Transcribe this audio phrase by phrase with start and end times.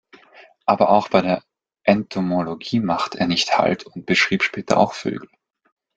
[0.65, 1.43] Aber auch bei der
[1.83, 5.29] Entomologie machte er nicht halt und beschrieb später auch Vögel.